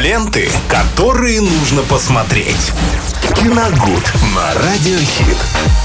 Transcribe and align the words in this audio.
Ленты, 0.00 0.48
которые 0.66 1.42
нужно 1.42 1.82
посмотреть. 1.82 2.72
Киногуд 3.36 4.12
на 4.34 4.54
Радиохит. 4.54 5.36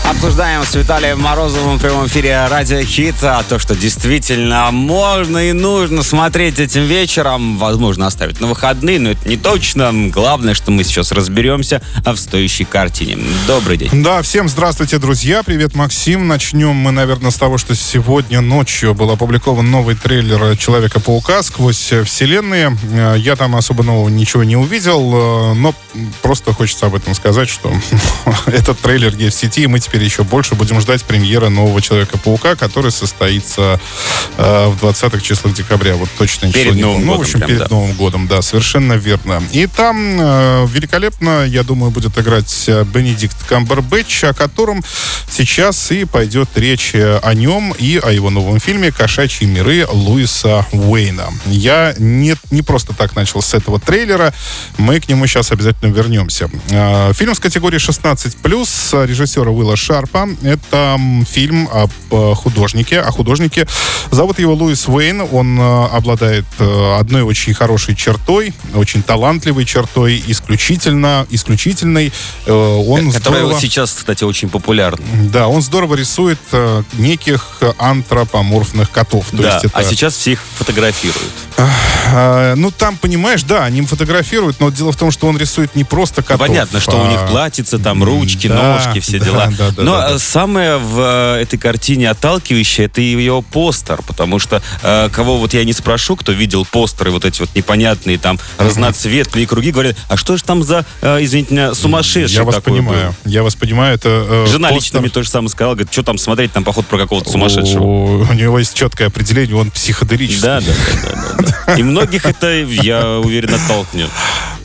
Обсуждаем 0.09 0.63
с 0.63 0.75
Виталием 0.75 1.19
Морозовым 1.19 1.77
в 1.77 1.81
прямом 1.81 2.07
эфире 2.07 2.47
Радио 2.47 2.81
Хит. 2.81 3.15
А 3.23 3.43
то, 3.43 3.59
что 3.59 3.75
действительно 3.75 4.69
можно 4.71 5.49
и 5.49 5.51
нужно 5.51 6.03
смотреть 6.03 6.59
этим 6.59 6.83
вечером, 6.83 7.57
возможно, 7.57 8.07
оставить 8.07 8.39
на 8.39 8.47
выходные, 8.47 8.99
но 8.99 9.11
это 9.11 9.27
не 9.27 9.35
точно. 9.35 9.91
Главное, 10.09 10.53
что 10.53 10.71
мы 10.71 10.83
сейчас 10.83 11.11
разберемся 11.11 11.81
в 12.05 12.15
стоящей 12.15 12.65
картине. 12.65 13.17
Добрый 13.47 13.77
день. 13.77 13.89
Да, 14.03 14.21
всем 14.21 14.47
здравствуйте, 14.47 14.97
друзья. 14.97 15.43
Привет, 15.43 15.75
Максим. 15.75 16.27
Начнем 16.27 16.75
мы, 16.75 16.91
наверное, 16.91 17.31
с 17.31 17.35
того, 17.35 17.57
что 17.57 17.75
сегодня 17.75 18.41
ночью 18.41 18.93
был 18.93 19.09
опубликован 19.11 19.69
новый 19.69 19.95
трейлер 19.95 20.55
Человека-паука 20.55 21.43
сквозь 21.43 21.93
вселенные. 22.05 22.77
Я 23.17 23.35
там 23.35 23.55
особо 23.55 23.83
нового 23.83 24.04
ничего 24.09 24.43
не 24.43 24.55
увидел, 24.55 25.53
но 25.55 25.73
просто 26.21 26.53
хочется 26.53 26.87
об 26.87 26.95
этом 26.95 27.13
сказать, 27.13 27.49
что 27.49 27.73
этот 28.47 28.79
трейлер 28.79 29.15
есть 29.15 29.37
в 29.37 29.39
сети, 29.39 29.63
и 29.63 29.67
мы 29.67 29.79
теперь 29.79 30.03
еще 30.03 30.23
больше 30.23 30.55
будем 30.55 30.79
ждать 30.81 31.03
премьеры 31.03 31.49
нового 31.49 31.81
Человека-паука, 31.81 32.55
который 32.55 32.91
состоится 32.91 33.79
э, 34.37 34.67
в 34.67 34.83
20-х 34.83 35.19
числах 35.21 35.53
декабря. 35.53 35.95
Вот 35.95 36.09
точно 36.17 36.51
Перед 36.51 36.73
число 36.73 36.75
не 36.75 36.81
Новым. 36.81 37.05
Ну, 37.05 37.13
в 37.13 37.15
годом 37.15 37.21
общем, 37.21 37.39
прям, 37.39 37.49
перед 37.49 37.59
да. 37.61 37.67
Новым 37.69 37.93
годом, 37.93 38.27
да, 38.27 38.41
совершенно 38.41 38.93
верно. 38.93 39.41
И 39.51 39.67
там 39.67 40.17
э, 40.19 40.67
великолепно, 40.69 41.45
я 41.45 41.63
думаю, 41.63 41.91
будет 41.91 42.17
играть 42.17 42.65
э, 42.67 42.83
Бенедикт 42.83 43.37
Камбербэтч, 43.47 44.25
о 44.25 44.33
котором 44.33 44.83
сейчас 45.29 45.91
и 45.91 46.05
пойдет 46.05 46.49
речь 46.55 46.91
э, 46.93 47.19
о 47.21 47.33
нем 47.33 47.73
и 47.77 47.97
о 47.97 48.11
его 48.11 48.29
новом 48.29 48.59
фильме 48.59 48.91
«Кошачьи 48.91 49.47
миры» 49.47 49.85
Луиса 49.87 50.65
Уэйна. 50.71 51.27
Я 51.45 51.93
не, 51.97 52.35
не 52.51 52.61
просто 52.61 52.93
так 52.93 53.15
начал 53.15 53.41
с 53.41 53.53
этого 53.53 53.79
трейлера, 53.79 53.94
мы 54.77 54.99
к 54.99 55.07
нему 55.07 55.25
сейчас 55.25 55.51
обязательно 55.51 55.91
вернемся. 55.91 56.49
Э, 56.69 57.13
Фильм 57.13 57.33
с 57.33 57.39
категории 57.39 57.79
16+, 57.79 59.05
режиссера 59.07 59.49
Уилла 59.49 59.75
Шарпа. 59.77 60.27
Это 60.43 60.99
фильм 61.29 61.69
об 61.71 61.91
э, 62.11 62.33
художнике. 62.35 62.99
О 62.99 63.11
художнике. 63.11 63.67
Зовут 64.11 64.39
его 64.39 64.53
Луис 64.53 64.87
Уэйн. 64.87 65.21
Он 65.31 65.59
э, 65.59 65.85
обладает 65.93 66.45
э, 66.59 66.97
одной 66.99 67.21
очень 67.21 67.53
хорошей 67.53 67.95
чертой, 67.95 68.53
очень 68.73 69.01
талантливой 69.01 69.65
чертой, 69.65 70.21
исключительно, 70.27 71.25
исключительной. 71.29 72.11
Он 72.47 73.11
Которая 73.11 73.43
здорово- 73.43 73.53
вот 73.53 73.61
сейчас, 73.61 73.93
кстати, 73.93 74.23
очень 74.23 74.49
популярна. 74.49 75.05
да, 75.31 75.47
он 75.47 75.61
здорово 75.61 75.95
рисует 75.95 76.39
неких 76.93 77.59
антропоморфных 77.77 78.91
котов. 78.91 79.27
То 79.31 79.37
да, 79.37 79.53
есть 79.53 79.65
это, 79.65 79.77
а 79.77 79.83
сейчас 79.83 80.15
все 80.15 80.33
их 80.33 80.41
фотографируют. 80.57 81.31
Э, 82.05 82.55
ну 82.55 82.71
там, 82.71 82.97
понимаешь, 82.97 83.43
да, 83.43 83.65
они 83.65 83.79
им 83.79 83.85
фотографируют, 83.87 84.59
но 84.59 84.69
дело 84.69 84.91
в 84.91 84.97
том, 84.97 85.11
что 85.11 85.27
он 85.27 85.37
рисует 85.37 85.75
не 85.75 85.83
просто 85.83 86.21
котов. 86.23 86.47
Понятно, 86.47 86.79
что 86.79 86.97
у 87.01 87.07
них 87.07 87.19
а, 87.21 87.27
платьица, 87.27 87.79
там 87.79 88.03
ручки, 88.03 88.47
да, 88.47 88.75
ножки, 88.77 88.99
все 88.99 89.19
да, 89.19 89.25
дела. 89.25 89.53
да, 89.57 89.71
Но 89.77 90.01
э, 90.01 90.19
самое 90.19 90.77
в 90.77 90.99
э, 90.99 91.41
этой 91.41 91.57
картине 91.57 92.09
отталкивающее, 92.09 92.85
это 92.87 93.01
ее 93.01 93.43
постер, 93.51 94.01
потому 94.07 94.39
что 94.39 94.61
э, 94.83 95.09
кого 95.11 95.37
вот 95.37 95.53
я 95.53 95.63
не 95.63 95.73
спрошу, 95.73 96.15
кто 96.15 96.31
видел 96.31 96.65
постеры 96.65 97.11
вот 97.11 97.25
эти 97.25 97.41
вот 97.41 97.49
непонятные, 97.55 98.17
там, 98.17 98.39
разноцветные 98.57 99.47
круги, 99.47 99.71
говорят, 99.71 99.97
а 100.09 100.17
что 100.17 100.37
же 100.37 100.43
там 100.43 100.63
за, 100.63 100.85
извините 101.01 101.53
меня, 101.53 101.73
сумасшедший 101.73 102.37
Я 102.37 102.43
вас 102.43 102.61
понимаю. 102.61 103.15
был? 103.23 103.31
Я 103.31 103.43
вас 103.43 103.55
понимаю, 103.55 103.95
это 103.95 104.45
Жена 104.47 104.69
постер- 104.69 104.75
лично 104.75 105.01
мне 105.01 105.09
то 105.09 105.23
же 105.23 105.29
самое 105.29 105.49
сказала, 105.49 105.73
говорит, 105.75 105.91
что 105.91 106.03
там 106.03 106.17
смотреть, 106.17 106.51
там 106.51 106.63
поход 106.63 106.85
про 106.85 106.97
какого-то 106.97 107.29
сумасшедшего. 107.31 107.83
У, 107.83 108.19
у 108.21 108.33
него 108.33 108.59
есть 108.59 108.73
четкое 108.75 109.07
определение, 109.07 109.55
он 109.55 109.71
психоделический. 109.71 110.41
Да, 110.41 110.59
да, 110.61 110.65
да, 110.67 111.11
да, 111.37 111.43
да, 111.67 111.75
многих 111.95 112.25
это, 112.25 112.47
я 112.51 113.19
уверен, 113.19 113.53
оттолкнет. 113.55 114.09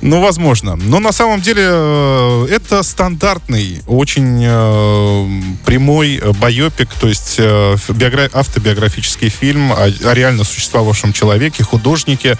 Ну, 0.03 0.21
возможно. 0.21 0.77
Но 0.77 0.99
на 0.99 1.13
самом 1.13 1.43
деле 1.43 1.63
э, 1.67 2.47
это 2.51 2.83
стандартный, 2.83 3.83
очень 3.87 4.43
э, 4.43 5.43
прямой 5.67 6.17
э, 6.17 6.33
байопик, 6.33 6.89
то 6.95 7.07
есть 7.07 7.39
автобиографический 7.39 9.29
фильм 9.29 9.73
о, 9.73 9.91
реально 10.15 10.45
существовавшем 10.45 11.13
человеке, 11.13 11.63
художнике. 11.65 12.37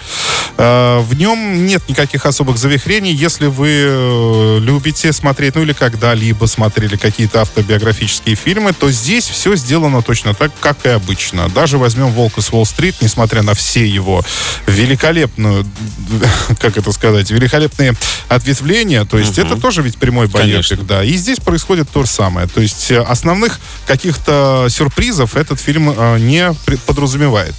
В 0.57 1.13
нем 1.15 1.65
нет 1.65 1.87
никаких 1.87 2.25
особых 2.25 2.57
завихрений. 2.57 3.13
Если 3.13 3.47
вы 3.47 4.59
любите 4.61 5.13
смотреть, 5.13 5.55
ну 5.55 5.61
или 5.61 5.73
когда-либо 5.73 6.45
смотрели 6.45 6.97
какие-то 6.97 7.41
автобиографические 7.41 8.35
фильмы, 8.35 8.73
то 8.73 8.91
здесь 8.91 9.27
все 9.27 9.55
сделано 9.55 10.01
точно 10.01 10.33
так, 10.33 10.51
как 10.59 10.85
и 10.85 10.89
обычно. 10.89 11.49
Даже 11.49 11.77
возьмем 11.77 12.07
«Волка 12.07 12.41
с 12.41 12.51
Уолл-стрит», 12.51 12.95
несмотря 13.01 13.41
на 13.41 13.53
все 13.53 13.85
его 13.85 14.23
великолепную, 14.67 15.65
как 16.59 16.77
это 16.77 16.91
сказать, 16.91 17.31
великолепные 17.51 17.93
ответвления, 18.29 19.05
то 19.05 19.17
есть 19.17 19.37
это 19.37 19.55
тоже 19.57 19.81
ведь 19.81 19.97
прямой 19.97 20.27
байопик, 20.27 20.85
да. 20.85 21.03
И 21.03 21.13
здесь 21.13 21.39
происходит 21.39 21.89
то 21.89 22.03
же 22.03 22.09
самое. 22.09 22.47
То 22.47 22.61
есть 22.61 22.91
э, 22.91 22.99
основных 23.01 23.59
каких-то 23.85 24.67
сюрпризов 24.69 25.35
этот 25.35 25.59
фильм 25.59 25.93
э, 25.95 26.19
не 26.19 26.53
подразумевает. 26.85 27.53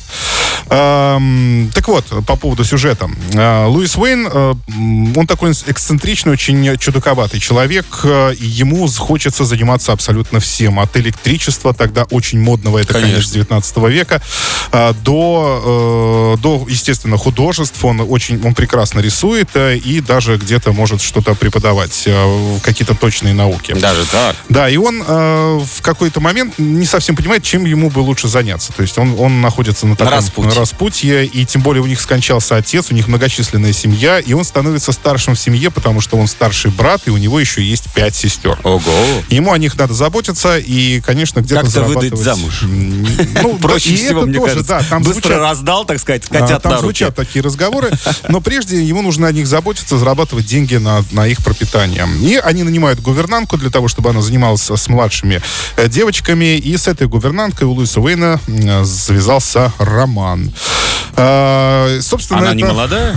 Эм, 0.70 1.70
так 1.74 1.88
вот, 1.88 2.06
по 2.26 2.36
поводу 2.36 2.64
сюжета. 2.64 3.10
Э, 3.34 3.66
Луис 3.66 3.96
Уэйн, 3.96 4.28
э, 4.32 4.54
он 5.16 5.26
такой 5.26 5.52
эксцентричный, 5.52 6.32
очень 6.32 6.78
чудаковатый 6.78 7.40
человек, 7.40 7.84
э, 8.04 8.34
и 8.34 8.46
ему 8.46 8.88
хочется 8.88 9.44
заниматься 9.44 9.92
абсолютно 9.92 10.40
всем. 10.40 10.80
От 10.80 10.96
электричества, 10.96 11.74
тогда 11.74 12.04
очень 12.04 12.40
модного, 12.40 12.78
это, 12.78 12.94
Конечно. 12.94 13.12
конечно, 13.12 13.34
19 13.34 13.88
века, 13.88 14.22
э, 14.72 14.92
до, 15.04 16.36
э, 16.38 16.42
до, 16.42 16.66
естественно, 16.68 17.18
художеств. 17.18 17.84
Он 17.84 18.00
очень, 18.08 18.40
он 18.42 18.54
прекрасно 18.54 19.00
рисует 19.00 19.48
э, 19.54 19.76
и 19.84 20.00
даже 20.00 20.36
где-то 20.36 20.72
может 20.72 21.00
что-то 21.00 21.34
преподавать, 21.34 22.02
э, 22.06 22.58
какие-то 22.62 22.94
точные 22.94 23.34
науки. 23.34 23.72
Даже 23.78 24.06
так. 24.06 24.36
Да, 24.48 24.68
и 24.68 24.76
он 24.76 25.02
э, 25.06 25.58
в 25.58 25.82
какой-то 25.82 26.20
момент 26.20 26.58
не 26.58 26.86
совсем 26.86 27.16
понимает, 27.16 27.42
чем 27.42 27.64
ему 27.64 27.90
бы 27.90 28.00
лучше 28.00 28.28
заняться. 28.28 28.72
То 28.72 28.82
есть 28.82 28.98
он, 28.98 29.14
он 29.18 29.40
находится 29.40 29.86
на 29.86 29.96
таком 29.96 30.14
распутье. 30.14 30.58
распутье, 30.58 31.26
и 31.26 31.44
тем 31.44 31.62
более 31.62 31.82
у 31.82 31.86
них 31.86 32.00
скончался 32.00 32.56
отец, 32.56 32.90
у 32.90 32.94
них 32.94 33.08
многочисленная 33.08 33.72
семья, 33.72 34.20
и 34.20 34.32
он 34.32 34.44
становится 34.44 34.92
старшим 34.92 35.34
в 35.34 35.38
семье, 35.38 35.70
потому 35.70 36.00
что 36.00 36.16
он 36.16 36.26
старший 36.26 36.70
брат, 36.70 37.02
и 37.06 37.10
у 37.10 37.16
него 37.16 37.40
еще 37.40 37.62
есть 37.62 37.92
пять 37.92 38.14
сестер. 38.14 38.58
Ого. 38.62 38.80
Ему 39.28 39.52
о 39.52 39.58
них 39.58 39.76
надо 39.78 39.94
заботиться, 39.94 40.58
и, 40.58 41.00
конечно, 41.00 41.40
где-то 41.40 41.62
Как-то 41.62 41.82
выдать 41.82 42.18
замуж. 42.18 42.62
Ну, 42.62 43.58
Проще 43.62 43.96
всего, 43.96 44.22
мне 44.22 44.38
тоже, 44.38 44.54
кажется. 44.54 44.84
там 44.88 45.02
Быстро 45.02 45.38
раздал, 45.38 45.84
так 45.84 45.98
сказать, 45.98 46.26
котят 46.26 46.62
Там 46.62 46.72
на 46.72 46.76
руки. 46.78 46.84
звучат 46.84 47.14
такие 47.14 47.42
разговоры, 47.42 47.90
но 48.28 48.40
прежде 48.40 48.82
ему 48.82 49.02
нужно 49.02 49.26
о 49.28 49.32
них 49.32 49.46
заботиться, 49.46 49.71
зарабатывать 49.78 50.46
деньги 50.46 50.76
на, 50.76 51.04
на 51.10 51.26
их 51.26 51.42
пропитание. 51.42 52.06
И 52.22 52.36
они 52.36 52.62
нанимают 52.62 53.00
гувернантку 53.00 53.56
для 53.56 53.70
того, 53.70 53.88
чтобы 53.88 54.10
она 54.10 54.22
занималась 54.22 54.68
с 54.70 54.88
младшими 54.88 55.40
э, 55.76 55.88
девочками, 55.88 56.56
и 56.56 56.76
с 56.76 56.88
этой 56.88 57.06
гувернанткой 57.08 57.66
у 57.66 57.72
Луиса 57.72 58.00
Уэйна 58.00 58.40
завязался 58.84 59.72
роман. 59.78 60.52
А, 61.16 61.98
собственно, 62.00 62.40
Она 62.40 62.48
это- 62.48 62.56
не 62.56 62.64
молодая? 62.64 63.14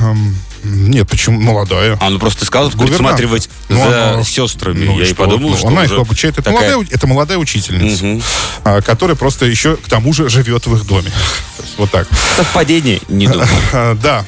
Нет, 0.67 1.07
почему 1.07 1.39
молодая? 1.39 1.95
А, 2.01 2.09
ну 2.09 2.17
просто 2.17 2.39
ты 2.39 2.45
сказал, 2.47 2.71
присматривать 2.71 3.49
Ну, 3.69 3.77
за 3.77 4.13
она- 4.13 4.23
сестрами. 4.23 4.85
Ну, 4.85 4.97
Я 4.97 5.03
и 5.03 5.07
что? 5.07 5.15
подумал, 5.15 5.51
Ну, 5.51 5.57
что 5.57 5.67
она 5.67 5.83
их 5.83 5.91
обучает. 5.91 6.39
Это, 6.39 6.51
такая- 6.51 6.71
молодая, 6.75 6.87
это 6.91 7.07
молодая 7.07 7.37
учительница, 7.37 8.25
а, 8.63 8.81
которая 8.81 9.15
просто 9.15 9.45
еще 9.45 9.75
к 9.75 9.87
тому 9.87 10.11
же 10.11 10.27
живет 10.27 10.65
в 10.65 10.75
их 10.75 10.85
доме. 10.87 11.11
Вот 11.77 11.91
так. 11.91 12.07
Совпадение, 12.37 12.99
не 13.09 13.27
думаю. 13.27 13.47
Да. 14.01 14.25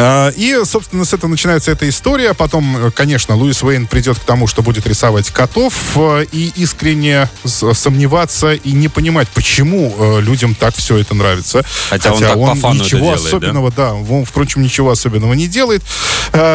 А, 0.00 0.30
И, 0.36 0.56
собственно, 0.64 1.04
с 1.04 1.12
этого 1.12 1.28
начинается 1.28 1.72
эта 1.72 1.88
история. 1.88 2.32
Потом, 2.32 2.86
э, 2.86 2.90
конечно, 2.92 3.34
Луис 3.34 3.62
Уэйн 3.62 3.86
придет 3.88 4.18
к 4.18 4.22
тому, 4.22 4.46
что 4.46 4.62
будет 4.62 4.86
рисовать 4.86 5.30
котов 5.30 5.74
э, 5.96 6.24
и 6.30 6.52
искренне 6.54 7.28
сомневаться 7.44 8.52
и 8.52 8.72
не 8.72 8.88
понимать, 8.88 9.28
почему 9.28 9.94
э, 9.98 10.20
людям 10.20 10.54
так 10.54 10.76
все 10.76 10.98
это 10.98 11.14
нравится. 11.14 11.64
Хотя 11.90 12.12
он 12.12 12.20
так 12.20 12.34
по 12.34 12.54
фану 12.54 12.80
ничего 12.80 13.00
делает, 13.00 13.22
да? 13.22 13.28
особенного, 13.28 13.72
да? 13.72 13.94
он, 13.94 14.24
впрочем, 14.24 14.62
ничего 14.62 14.90
особенного 14.90 15.34
не 15.34 15.48
делает. 15.48 15.82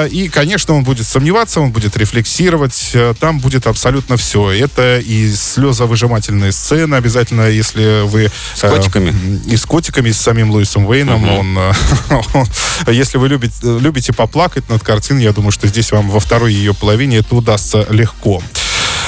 И, 0.09 0.29
конечно, 0.31 0.75
он 0.75 0.83
будет 0.83 1.05
сомневаться, 1.05 1.59
он 1.59 1.71
будет 1.71 1.97
рефлексировать. 1.97 2.95
Там 3.19 3.39
будет 3.39 3.67
абсолютно 3.67 4.17
все. 4.17 4.51
Это 4.51 4.99
и 4.99 5.33
слезовыжимательные 5.33 6.51
сцены 6.51 6.95
обязательно, 6.95 7.49
если 7.49 8.05
вы... 8.07 8.31
С 8.55 8.61
котиками? 8.61 9.13
и 9.47 9.57
с 9.57 9.65
котиками, 9.65 10.09
и 10.09 10.13
с 10.13 10.19
самим 10.19 10.51
Луисом 10.51 10.85
Уэйном. 10.85 11.27
Он, 11.29 11.57
э, 11.57 11.73
он- 12.33 12.47
если 12.87 13.17
вы 13.17 13.32
любите, 13.33 13.55
любите 13.63 14.13
поплакать 14.13 14.69
над 14.69 14.83
картиной, 14.83 15.23
я 15.23 15.33
думаю, 15.33 15.51
что 15.51 15.67
здесь 15.67 15.91
вам 15.91 16.09
во 16.09 16.19
второй 16.19 16.53
ее 16.53 16.73
половине 16.73 17.17
это 17.17 17.35
удастся 17.35 17.85
легко. 17.89 18.41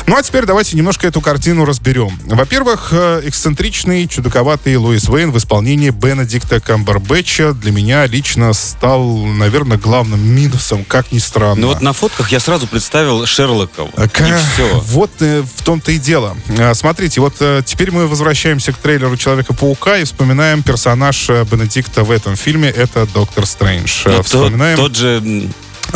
Ну 0.07 0.15
а 0.15 0.21
теперь 0.21 0.45
давайте 0.45 0.77
немножко 0.77 1.07
эту 1.07 1.19
картину 1.19 1.65
разберем. 1.65 2.11
Во-первых, 2.25 2.89
э, 2.91 3.21
эксцентричный, 3.25 4.07
чудаковатый 4.07 4.75
Луис 4.75 5.09
Уэйн 5.09 5.31
в 5.31 5.37
исполнении 5.37 5.89
Бенедикта 5.89 6.59
Камбербэтча 6.59 7.53
для 7.53 7.71
меня 7.71 8.05
лично 8.05 8.53
стал, 8.53 9.03
наверное, 9.25 9.77
главным 9.77 10.19
минусом, 10.23 10.85
как 10.85 11.11
ни 11.11 11.17
странно. 11.17 11.55
Ну 11.61 11.67
вот 11.69 11.81
на 11.81 11.91
фотках 11.93 12.31
я 12.31 12.39
сразу 12.39 12.67
представил 12.67 13.25
Шерлока. 13.25 13.87
А, 13.97 14.05
И 14.05 14.07
все. 14.53 14.79
Вот 14.85 15.09
э, 15.21 15.41
в 15.41 15.63
том-то 15.63 15.91
и 15.91 15.97
дело. 15.97 16.37
Смотрите, 16.73 17.19
вот 17.19 17.37
э, 17.39 17.63
теперь 17.65 17.89
мы 17.91 18.05
возвращаемся 18.07 18.73
к 18.73 18.77
трейлеру 18.77 19.17
Человека-паука 19.17 19.97
и 19.97 20.03
вспоминаем 20.03 20.61
персонаж 20.61 21.29
э, 21.31 21.45
Бенедикта 21.49 22.03
в 22.03 22.11
этом 22.11 22.35
фильме. 22.35 22.69
Это 22.69 23.07
Доктор 23.07 23.47
Стрэндж. 23.47 24.03
Э, 24.05 24.17
Ну, 24.17 24.23
Вспоминаем, 24.23 24.77
Тот 24.77 24.95
же 24.95 25.21
м, 25.23 25.51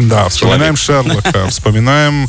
да, 0.08 0.30
вспоминаем 0.30 0.76
Шерлока, 0.76 1.48
вспоминаем, 1.50 2.28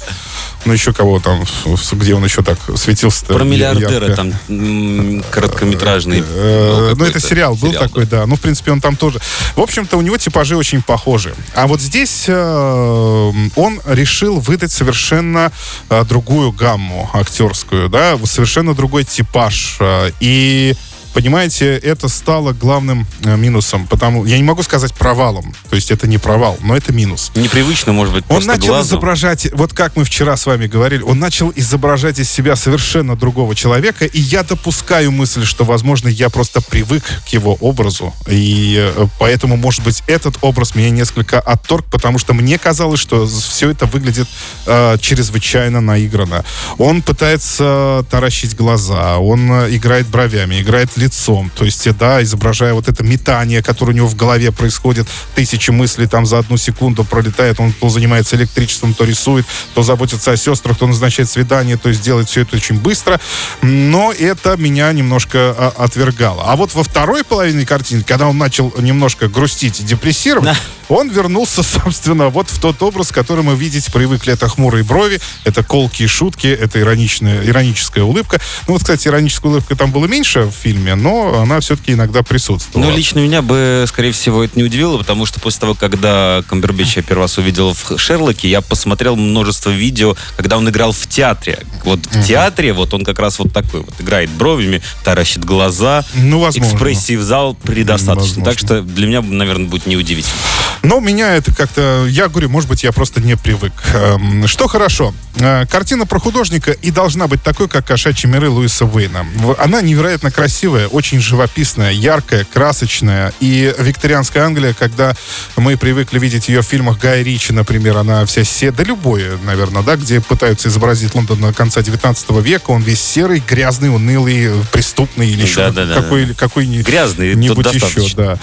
ну 0.64 0.72
еще 0.72 0.93
кого 0.93 1.20
там, 1.20 1.44
где 1.93 2.14
он 2.14 2.25
еще 2.25 2.43
так 2.43 2.58
светился. 2.76 3.25
про 3.26 3.44
миллиардера 3.44 4.14
там 4.14 4.32
м, 4.49 5.22
короткометражный. 5.31 6.25
Э, 6.26 6.94
Ну, 6.96 7.05
это 7.05 7.20
сериал 7.20 7.55
был 7.55 7.69
сериал, 7.70 7.84
такой, 7.84 8.06
да. 8.06 8.26
Ну, 8.26 8.37
в 8.37 8.40
принципе, 8.40 8.72
он 8.72 8.81
там 8.81 8.96
тоже. 8.96 9.20
В 9.56 9.61
общем-то, 9.61 9.96
у 9.96 10.00
него 10.00 10.17
типажи 10.19 10.56
очень 10.56 10.82
похожи. 10.82 11.34
А 11.55 11.67
вот 11.67 11.81
здесь 11.81 12.25
э, 12.26 13.32
он 13.56 13.81
решил 13.87 14.40
выдать 14.40 14.72
совершенно 14.72 15.52
э, 15.88 16.05
другую 16.05 16.52
гамму 16.52 17.11
актерскую, 17.12 17.88
да, 17.88 18.19
совершенно 18.25 18.75
другой 18.75 19.05
типаж. 19.05 19.76
Э, 19.81 20.11
И 20.20 20.75
Понимаете, 21.12 21.76
это 21.76 22.08
стало 22.08 22.52
главным 22.52 23.06
э, 23.24 23.36
минусом, 23.36 23.86
потому 23.86 24.24
я 24.24 24.36
не 24.36 24.42
могу 24.42 24.62
сказать 24.62 24.94
провалом, 24.94 25.54
то 25.68 25.76
есть 25.76 25.90
это 25.90 26.06
не 26.06 26.18
провал, 26.18 26.58
но 26.62 26.76
это 26.76 26.92
минус. 26.92 27.32
Непривычно, 27.34 27.92
может 27.92 28.14
быть, 28.14 28.24
Он 28.28 28.44
начал 28.44 28.68
глазу. 28.68 28.90
изображать, 28.90 29.48
вот 29.52 29.72
как 29.72 29.96
мы 29.96 30.04
вчера 30.04 30.36
с 30.36 30.46
вами 30.46 30.66
говорили, 30.66 31.02
он 31.02 31.18
начал 31.18 31.52
изображать 31.54 32.18
из 32.18 32.30
себя 32.30 32.54
совершенно 32.56 33.16
другого 33.16 33.54
человека, 33.54 34.04
и 34.04 34.20
я 34.20 34.42
допускаю 34.44 35.10
мысль, 35.10 35.44
что, 35.44 35.64
возможно, 35.64 36.08
я 36.08 36.30
просто 36.30 36.60
привык 36.60 37.02
к 37.24 37.28
его 37.28 37.54
образу, 37.60 38.14
и 38.28 38.76
э, 38.78 39.06
поэтому, 39.18 39.56
может 39.56 39.82
быть, 39.82 40.02
этот 40.06 40.36
образ 40.42 40.74
меня 40.74 40.90
несколько 40.90 41.40
отторг, 41.40 41.86
потому 41.86 42.18
что 42.18 42.34
мне 42.34 42.58
казалось, 42.58 43.00
что 43.00 43.26
все 43.26 43.70
это 43.70 43.86
выглядит 43.86 44.28
э, 44.66 44.96
чрезвычайно 45.00 45.80
наигранно. 45.80 46.44
Он 46.78 47.02
пытается 47.02 48.04
таращить 48.10 48.54
глаза, 48.54 49.18
он 49.18 49.50
э, 49.50 49.76
играет 49.76 50.06
бровями, 50.06 50.60
играет 50.60 50.90
лицом, 51.00 51.50
то 51.55 51.64
есть, 51.64 51.87
э, 51.87 51.93
да, 51.93 52.23
изображая 52.23 52.75
вот 52.75 52.88
это 52.88 53.02
метание, 53.02 53.62
которое 53.62 53.93
у 53.93 53.97
него 53.97 54.06
в 54.06 54.17
голове 54.17 54.52
происходит, 54.52 55.06
тысячи 55.35 55.70
мыслей 55.70 56.06
там 56.06 56.26
за 56.26 56.38
одну 56.38 56.56
секунду 56.56 57.05
пролетает, 57.05 57.58
он 57.58 57.73
то 57.73 57.88
занимается 57.88 58.37
электричеством, 58.37 58.94
то 58.94 59.05
рисует, 59.05 59.47
то 59.75 59.82
заботится 59.82 60.32
о 60.32 60.37
сестрах, 60.37 60.79
то 60.79 60.87
назначает 60.87 61.29
свидание, 61.31 61.76
то 61.76 61.88
есть 61.88 62.02
делает 62.02 62.29
все 62.29 62.43
это 62.43 62.56
очень 62.56 62.79
быстро, 62.79 63.20
но 63.62 64.12
это 64.12 64.56
меня 64.56 64.93
немножко 64.93 65.55
а, 65.56 65.73
отвергало. 65.79 66.44
А 66.47 66.56
вот 66.56 66.75
во 66.75 66.82
второй 66.82 67.25
половине 67.25 67.64
картины, 67.67 68.03
когда 68.03 68.29
он 68.29 68.38
начал 68.38 68.73
немножко 68.79 69.29
грустить 69.29 69.81
и 69.81 69.82
депрессировать, 69.82 70.56
он 70.90 71.08
вернулся, 71.10 71.62
собственно, 71.84 72.28
вот 72.28 72.50
в 72.50 72.60
тот 72.60 72.82
образ, 72.82 73.12
который 73.12 73.44
мы 73.44 73.54
видеть 73.54 73.92
привыкли. 73.92 74.32
Это 74.32 74.48
хмурые 74.48 74.84
брови, 74.84 75.20
это 75.44 75.62
колкие 75.62 76.08
шутки, 76.08 76.46
это 76.46 76.81
ироничная, 76.81 77.44
ироническая 77.46 78.04
улыбка. 78.04 78.40
Ну 78.66 78.75
вот, 78.75 78.82
кстати, 78.82 79.08
ироническая 79.08 79.50
улыбка 79.52 79.76
там 79.76 79.90
было 79.92 80.06
меньше 80.06 80.42
в 80.42 80.52
фильме, 80.52 80.94
но 80.94 81.40
она 81.40 81.60
все-таки 81.60 81.92
иногда 81.92 82.22
присутствовала. 82.22 82.88
Ну, 82.90 82.96
лично 82.96 83.20
меня 83.20 83.42
бы, 83.42 83.84
скорее 83.88 84.12
всего, 84.12 84.44
это 84.44 84.58
не 84.58 84.64
удивило, 84.64 84.98
потому 84.98 85.26
что 85.26 85.40
после 85.40 85.60
того, 85.60 85.75
когда 85.75 86.42
Камбербэтч 86.48 86.96
я 86.96 87.02
первый 87.02 87.22
раз 87.22 87.38
увидел 87.38 87.72
в 87.75 87.98
Шерлоке, 87.98 88.48
я 88.48 88.60
посмотрел 88.60 89.16
множество 89.16 89.70
видео, 89.70 90.16
когда 90.36 90.58
он 90.58 90.69
играл 90.69 90.93
в 90.93 91.06
театре. 91.06 91.60
Вот 91.84 92.00
в 92.06 92.26
театре 92.26 92.72
вот 92.72 92.93
он 92.94 93.04
как 93.04 93.19
раз 93.19 93.38
вот 93.38 93.52
такой 93.52 93.81
вот 93.81 93.94
играет 94.00 94.31
бровями, 94.31 94.82
таращит 95.04 95.44
глаза, 95.44 96.04
Ну, 96.14 96.40
возможно. 96.40 96.72
экспрессии 96.75 97.16
в 97.16 97.22
зал 97.22 97.54
предостаточно. 97.54 98.40
Возможно. 98.40 98.44
Так 98.44 98.58
что 98.58 98.82
для 98.82 99.06
меня, 99.06 99.22
наверное, 99.22 99.69
будет 99.69 99.86
неудивительно. 99.86 100.34
Но 100.82 101.00
меня 101.00 101.37
это 101.37 101.55
как-то... 101.55 102.06
Я 102.09 102.29
говорю, 102.29 102.49
может 102.49 102.69
быть, 102.69 102.85
я 102.85 102.93
просто 102.93 103.21
не 103.21 103.37
привык. 103.37 103.73
Эм, 103.94 104.47
Что 104.47 104.67
хорошо. 104.67 105.15
Э, 105.37 105.67
Картина 105.67 106.06
про 106.06 106.19
художника 106.19 106.73
и 106.73 106.91
должна 106.91 107.27
быть 107.27 107.43
такой, 107.43 107.69
как 107.69 107.87
«Кошачьи 107.87 108.29
миры» 108.29 108.49
Луиса 108.49 108.87
Уэйна. 108.87 109.27
Она 109.59 109.82
невероятно 109.82 110.31
красивая, 110.31 110.88
очень 110.88 111.21
живописная, 111.21 111.93
яркая, 111.93 112.47
красочная. 112.50 113.32
И 113.41 113.75
викторианская 113.79 114.44
Англия, 114.44 114.75
когда 114.75 115.15
мы 115.56 115.77
привыкли 115.77 116.19
видеть 116.19 116.49
ее 116.49 116.62
в 116.62 116.67
фильмах 116.67 116.99
Гая 116.99 117.23
Ричи, 117.23 117.53
например, 117.53 117.99
она 117.99 118.25
вся 118.25 118.44
се... 118.44 118.71
Да 118.71 118.82
любое, 118.82 119.37
наверное, 119.44 119.82
да, 119.82 119.97
где 119.97 120.21
пытаются 120.21 120.69
изобразить 120.69 121.15
Лондон 121.15 121.41
на 121.41 121.53
конца 121.53 121.82
19 121.82 122.31
века. 122.43 122.71
Он 122.71 122.82
весь 122.82 123.00
серый, 123.00 123.43
грязный, 123.47 123.94
унылый, 123.94 124.50
преступный 124.73 125.29
или 125.29 125.43
еще 125.43 125.56
Да-да-да. 125.56 125.94
какой, 125.94 126.35
какой 126.35 126.67
Грязный, 126.67 127.35
нибудь 127.35 127.73
еще, 127.73 128.15
да. 128.15 128.38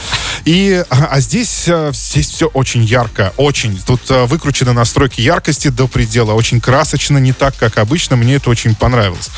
И, 0.45 0.83
а, 0.89 1.07
а 1.11 1.19
здесь, 1.19 1.65
э, 1.67 1.91
здесь 2.27 2.35
все 2.35 2.47
очень 2.47 2.83
ярко, 2.83 3.33
очень. 3.37 3.79
Тут 3.85 4.01
э, 4.09 4.25
выкручены 4.25 4.73
настройки 4.73 5.21
яркости 5.21 5.69
до 5.69 5.87
предела, 5.87 6.33
очень 6.33 6.59
красочно, 6.59 7.17
не 7.17 7.33
так, 7.33 7.55
как 7.55 7.77
обычно. 7.77 8.15
Мне 8.15 8.35
это 8.35 8.49
очень 8.49 8.75
понравилось. 8.75 9.29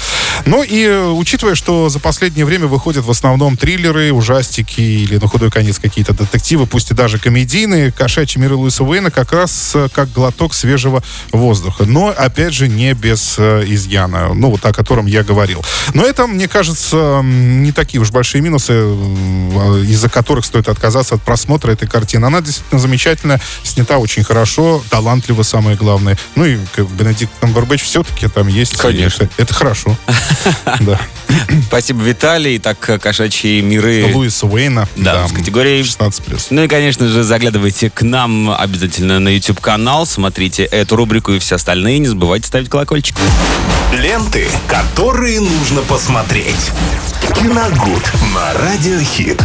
Ну 0.45 0.63
и 0.63 0.83
э, 0.83 1.09
учитывая, 1.09 1.55
что 1.55 1.89
за 1.89 1.99
последнее 1.99 2.45
время 2.45 2.67
выходят 2.67 3.05
в 3.05 3.11
основном 3.11 3.57
триллеры, 3.57 4.11
ужастики 4.11 4.81
или 4.81 5.17
на 5.17 5.27
худой 5.27 5.51
конец 5.51 5.79
какие-то 5.79 6.13
детективы, 6.13 6.65
пусть 6.65 6.91
и 6.91 6.93
даже 6.93 7.19
комедийные, 7.19 7.91
«Кошачьи 7.91 8.41
миры» 8.41 8.55
Луиса 8.55 8.83
Уэйна 8.83 9.11
как 9.11 9.31
раз 9.31 9.71
э, 9.75 9.87
как 9.93 10.11
глоток 10.11 10.53
свежего 10.53 11.03
воздуха. 11.31 11.85
Но, 11.85 12.13
опять 12.15 12.53
же, 12.53 12.67
не 12.67 12.93
без 12.93 13.35
э, 13.37 13.63
изъяна, 13.67 14.33
ну 14.33 14.51
вот 14.51 14.65
о 14.65 14.73
котором 14.73 15.05
я 15.05 15.23
говорил. 15.23 15.63
Но 15.93 16.05
это, 16.05 16.27
мне 16.27 16.47
кажется, 16.47 17.21
не 17.23 17.71
такие 17.71 18.01
уж 18.01 18.11
большие 18.11 18.41
минусы, 18.41 18.73
э, 18.73 19.83
из-за 19.87 20.09
которых 20.09 20.45
стоит 20.45 20.67
отказаться 20.69 21.15
от 21.15 21.21
просмотра 21.21 21.71
этой 21.71 21.87
картины. 21.87 22.25
Она 22.25 22.41
действительно 22.41 22.78
замечательная, 22.79 23.39
снята 23.63 23.97
очень 23.97 24.23
хорошо, 24.23 24.83
талантливо, 24.89 25.43
самое 25.43 25.77
главное. 25.77 26.17
Ну 26.35 26.45
и 26.45 26.57
как 26.75 26.89
Бенедикт 26.89 27.31
Камбербэтч 27.39 27.83
все-таки 27.83 28.27
там 28.27 28.47
есть. 28.47 28.77
Конечно. 28.77 29.25
Это, 29.25 29.33
это 29.37 29.53
хорошо. 29.53 29.95
Да. 30.81 30.99
Спасибо, 31.67 32.01
Виталий. 32.01 32.57
Итак, 32.57 32.79
кошачьи 33.01 33.61
миры. 33.61 34.11
Луиса 34.13 34.45
Уэйна. 34.45 34.87
Да, 34.95 35.27
с 35.27 35.31
категорией 35.31 35.81
16+. 35.83 36.47
Ну 36.49 36.63
и, 36.63 36.67
конечно 36.67 37.07
же, 37.07 37.23
заглядывайте 37.23 37.89
к 37.89 38.01
нам 38.01 38.51
обязательно 38.51 39.19
на 39.19 39.29
YouTube-канал, 39.29 40.05
смотрите 40.05 40.63
эту 40.63 40.95
рубрику 40.95 41.31
и 41.33 41.39
все 41.39 41.55
остальные. 41.55 41.99
Не 41.99 42.07
забывайте 42.07 42.47
ставить 42.47 42.69
колокольчик. 42.69 43.15
Ленты, 43.93 44.47
которые 44.67 45.39
нужно 45.41 45.81
посмотреть. 45.81 46.71
Киногуд 47.35 48.11
на 48.33 48.53
Радиохит. 48.53 49.41